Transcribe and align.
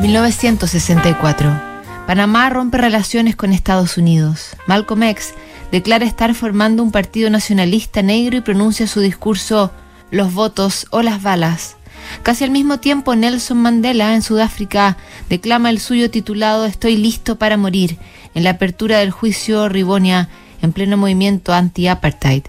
1964. 0.00 1.60
Panamá 2.06 2.48
rompe 2.50 2.78
relaciones 2.78 3.34
con 3.34 3.52
Estados 3.52 3.98
Unidos. 3.98 4.56
Malcolm 4.68 5.02
X 5.02 5.34
declara 5.72 6.06
estar 6.06 6.34
formando 6.34 6.84
un 6.84 6.92
partido 6.92 7.30
nacionalista 7.30 8.00
negro 8.02 8.36
y 8.36 8.40
pronuncia 8.40 8.86
su 8.86 9.00
discurso 9.00 9.72
Los 10.10 10.32
votos 10.32 10.86
o 10.90 11.02
las 11.02 11.20
balas. 11.22 11.76
Casi 12.22 12.44
al 12.44 12.50
mismo 12.50 12.78
tiempo, 12.78 13.16
Nelson 13.16 13.58
Mandela, 13.58 14.14
en 14.14 14.22
Sudáfrica, 14.22 14.96
declama 15.28 15.68
el 15.68 15.80
suyo 15.80 16.10
titulado 16.10 16.64
Estoy 16.64 16.96
listo 16.96 17.36
para 17.36 17.56
morir, 17.56 17.98
en 18.34 18.44
la 18.44 18.50
apertura 18.50 18.98
del 18.98 19.10
juicio 19.10 19.68
Ribonia, 19.68 20.28
en 20.62 20.72
pleno 20.72 20.96
movimiento 20.96 21.52
anti-apartheid. 21.52 22.44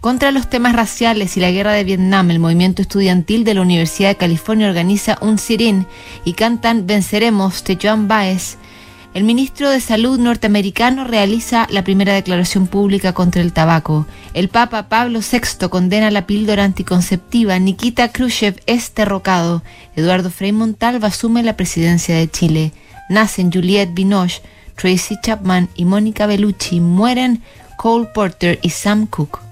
Contra 0.00 0.30
los 0.30 0.48
temas 0.48 0.74
raciales 0.74 1.36
y 1.36 1.40
la 1.40 1.50
guerra 1.50 1.72
de 1.72 1.82
Vietnam, 1.82 2.30
el 2.30 2.38
movimiento 2.38 2.82
estudiantil 2.82 3.42
de 3.42 3.54
la 3.54 3.62
Universidad 3.62 4.10
de 4.10 4.16
California 4.16 4.68
organiza 4.68 5.18
un 5.20 5.38
sirín 5.38 5.86
y 6.24 6.34
cantan 6.34 6.86
Venceremos 6.86 7.64
de 7.64 7.78
Joan 7.82 8.06
Baez. 8.06 8.58
El 9.12 9.24
ministro 9.24 9.70
de 9.70 9.80
Salud 9.80 10.16
norteamericano 10.20 11.02
realiza 11.02 11.66
la 11.70 11.82
primera 11.82 12.12
declaración 12.12 12.68
pública 12.68 13.12
contra 13.12 13.42
el 13.42 13.52
tabaco. 13.52 14.06
El 14.34 14.48
Papa 14.48 14.88
Pablo 14.88 15.18
VI 15.18 15.68
condena 15.68 16.12
la 16.12 16.26
píldora 16.26 16.62
anticonceptiva. 16.62 17.58
Nikita 17.58 18.12
Khrushchev 18.12 18.60
es 18.66 18.94
derrocado. 18.94 19.64
Eduardo 19.96 20.30
Frei 20.30 20.52
Montalva 20.52 21.08
asume 21.08 21.42
la 21.42 21.56
presidencia 21.56 22.14
de 22.14 22.30
Chile. 22.30 22.72
Nacen 23.08 23.50
Juliette 23.50 23.94
Binoche, 23.94 24.42
Tracy 24.76 25.16
Chapman 25.24 25.68
y 25.74 25.86
Mónica 25.86 26.26
Bellucci. 26.26 26.78
Mueren 26.78 27.42
Cole 27.76 28.10
Porter 28.14 28.60
y 28.62 28.70
Sam 28.70 29.06
Cooke. 29.06 29.47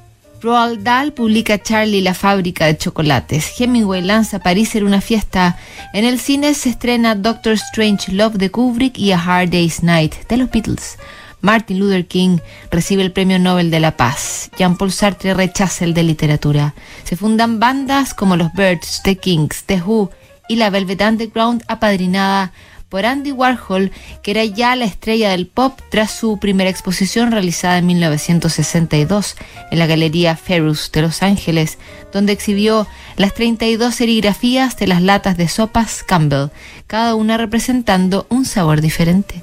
Roald 0.46 0.84
Dahl 0.84 1.12
publica 1.12 1.60
Charlie 1.60 2.02
la 2.02 2.14
fábrica 2.14 2.66
de 2.66 2.78
chocolates. 2.78 3.60
Hemingway 3.60 4.00
lanza 4.00 4.38
París 4.38 4.77
en 4.77 4.84
una 4.84 5.00
fiesta. 5.00 5.59
En 5.92 6.04
el 6.04 6.20
cine 6.20 6.54
se 6.54 6.68
estrena 6.68 7.16
Doctor 7.16 7.54
Strange 7.54 8.12
Love 8.12 8.37
de 8.37 8.52
Kubrick 8.52 8.96
y 8.96 9.10
A 9.10 9.18
Hard 9.20 9.51
Day's 9.51 9.82
Night 9.82 10.15
de 10.29 10.37
los 10.37 10.48
Beatles. 10.48 10.98
Martin 11.40 11.80
Luther 11.80 12.06
King 12.06 12.38
recibe 12.71 13.02
el 13.02 13.10
Premio 13.10 13.40
Nobel 13.40 13.73
de 13.73 13.80
la 13.80 13.96
Paz. 13.96 14.52
Jean-Paul 14.56 14.93
Sartre 14.93 15.34
rechaza 15.34 15.84
el 15.84 15.95
de 15.95 16.04
literatura. 16.04 16.74
Se 17.02 17.16
fundan 17.16 17.59
bandas 17.59 18.15
como 18.15 18.37
los 18.37 18.52
Birds, 18.52 19.01
The 19.02 19.16
Kings, 19.16 19.65
The 19.65 19.82
Who 19.82 20.12
y 20.49 20.54
la 20.54 20.71
Velvet 20.71 21.01
Underground 21.01 21.65
apadrinada 21.66 22.52
por 22.88 23.06
Andy 23.06 23.32
Warhol, 23.32 23.90
que 24.23 24.30
era 24.30 24.45
ya 24.45 24.76
la 24.76 24.84
estrella 24.84 25.30
del 25.30 25.46
pop 25.46 25.79
tras 25.90 26.10
su 26.10 26.38
primera 26.38 26.70
exposición 26.70 27.32
realizada 27.32 27.78
en 27.78 27.87
1962 27.87 29.37
en 29.70 29.78
la 29.78 29.87
Galería 29.87 30.37
Ferus 30.37 30.90
de 30.93 31.02
Los 31.02 31.23
Ángeles, 31.23 31.78
donde 32.12 32.32
exhibió 32.32 32.87
las 33.16 33.34
32 33.34 33.95
serigrafías 33.95 34.76
de 34.76 34.87
las 34.87 35.02
latas 35.02 35.37
de 35.37 35.48
sopas 35.48 36.02
Campbell, 36.02 36.51
cada 36.87 37.15
una 37.15 37.37
representando 37.37 38.26
un 38.28 38.45
sabor 38.45 38.80
diferente. 38.80 39.43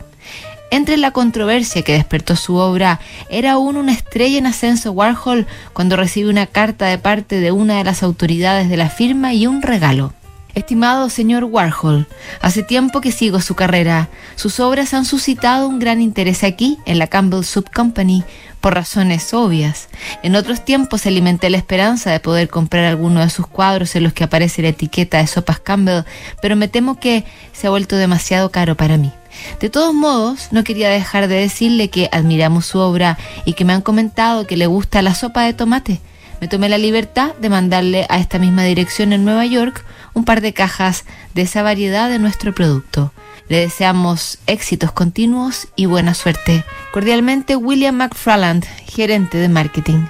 Entre 0.71 0.97
la 0.97 1.11
controversia 1.11 1.83
que 1.83 1.93
despertó 1.93 2.35
su 2.35 2.55
obra, 2.55 2.99
era 3.29 3.51
aún 3.51 3.77
una 3.77 3.91
estrella 3.91 4.39
en 4.39 4.47
ascenso 4.47 4.91
Warhol 4.91 5.45
cuando 5.71 5.97
recibe 5.97 6.31
una 6.31 6.47
carta 6.47 6.87
de 6.87 6.97
parte 6.97 7.39
de 7.39 7.51
una 7.51 7.77
de 7.77 7.83
las 7.83 8.01
autoridades 8.01 8.69
de 8.69 8.77
la 8.77 8.89
firma 8.89 9.35
y 9.35 9.45
un 9.45 9.61
regalo. 9.61 10.13
Estimado 10.55 11.09
señor 11.09 11.45
Warhol, 11.45 12.05
hace 12.39 12.61
tiempo 12.61 13.01
que 13.01 13.11
sigo 13.11 13.41
su 13.41 13.55
carrera. 13.55 14.09
Sus 14.35 14.59
obras 14.59 14.93
han 14.93 15.03
suscitado 15.03 15.67
un 15.67 15.79
gran 15.79 15.99
interés 15.99 16.43
aquí, 16.43 16.77
en 16.85 16.99
la 16.99 17.07
Campbell 17.07 17.43
Soup 17.43 17.67
Company, 17.73 18.23
por 18.61 18.75
razones 18.75 19.33
obvias. 19.33 19.89
En 20.21 20.35
otros 20.35 20.63
tiempos 20.63 21.07
alimenté 21.07 21.49
la 21.49 21.57
esperanza 21.57 22.11
de 22.11 22.19
poder 22.19 22.49
comprar 22.49 22.85
alguno 22.85 23.21
de 23.21 23.31
sus 23.31 23.47
cuadros 23.47 23.95
en 23.95 24.03
los 24.03 24.13
que 24.13 24.25
aparece 24.25 24.61
la 24.61 24.69
etiqueta 24.69 25.17
de 25.17 25.25
sopas 25.25 25.59
Campbell, 25.59 26.03
pero 26.39 26.55
me 26.55 26.67
temo 26.67 26.99
que 26.99 27.25
se 27.51 27.65
ha 27.65 27.71
vuelto 27.71 27.95
demasiado 27.95 28.51
caro 28.51 28.77
para 28.77 28.97
mí. 28.97 29.11
De 29.59 29.71
todos 29.71 29.95
modos, 29.95 30.49
no 30.51 30.63
quería 30.63 30.89
dejar 30.89 31.27
de 31.27 31.35
decirle 31.35 31.89
que 31.89 32.09
admiramos 32.11 32.67
su 32.67 32.77
obra 32.77 33.17
y 33.45 33.53
que 33.53 33.65
me 33.65 33.73
han 33.73 33.81
comentado 33.81 34.45
que 34.45 34.55
le 34.55 34.67
gusta 34.67 35.01
la 35.01 35.15
sopa 35.15 35.41
de 35.41 35.53
tomate. 35.53 35.99
Me 36.43 36.49
tomé 36.49 36.67
la 36.67 36.77
libertad 36.77 37.33
de 37.39 37.47
mandarle 37.47 38.05
a 38.09 38.19
esta 38.19 38.37
misma 38.37 38.65
dirección 38.65 39.13
en 39.13 39.23
Nueva 39.23 39.45
York 39.45 39.85
un 40.13 40.25
par 40.25 40.41
de 40.41 40.51
cajas 40.51 41.05
de 41.33 41.43
esa 41.43 41.63
variedad 41.63 42.09
de 42.09 42.19
nuestro 42.19 42.53
producto. 42.53 43.13
Le 43.47 43.59
deseamos 43.59 44.39
éxitos 44.45 44.91
continuos 44.91 45.69
y 45.77 45.85
buena 45.85 46.13
suerte. 46.13 46.65
Cordialmente, 46.91 47.55
William 47.55 47.95
McFarland, 47.95 48.65
gerente 48.85 49.37
de 49.37 49.47
marketing. 49.47 50.03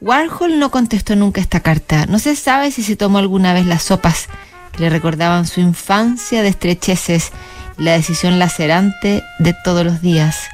Warhol 0.00 0.58
no 0.58 0.72
contestó 0.72 1.14
nunca 1.14 1.40
esta 1.40 1.60
carta. 1.60 2.06
No 2.06 2.18
se 2.18 2.34
sabe 2.34 2.72
si 2.72 2.82
se 2.82 2.96
tomó 2.96 3.18
alguna 3.18 3.54
vez 3.54 3.64
las 3.64 3.84
sopas 3.84 4.26
que 4.72 4.80
le 4.80 4.90
recordaban 4.90 5.46
su 5.46 5.60
infancia 5.60 6.42
de 6.42 6.48
estrecheces 6.48 7.30
y 7.78 7.84
la 7.84 7.92
decisión 7.92 8.40
lacerante 8.40 9.22
de 9.38 9.54
todos 9.62 9.84
los 9.84 10.02
días. 10.02 10.48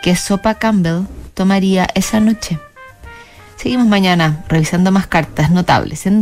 ¿Qué 0.00 0.16
sopa 0.16 0.54
Campbell 0.54 1.02
tomaría 1.34 1.86
esa 1.94 2.20
noche? 2.20 2.58
Seguimos 3.56 3.86
mañana 3.86 4.44
revisando 4.48 4.92
más 4.92 5.06
cartas 5.06 5.50
notables 5.50 6.06
en 6.06 6.14